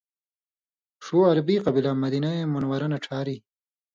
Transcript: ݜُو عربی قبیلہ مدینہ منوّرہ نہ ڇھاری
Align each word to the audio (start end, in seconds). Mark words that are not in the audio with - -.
ݜُو 1.03 1.17
عربی 1.29 1.55
قبیلہ 1.65 1.91
مدینہ 2.03 2.31
منوّرہ 2.53 2.87
نہ 2.91 2.97
ڇھاری 3.03 3.37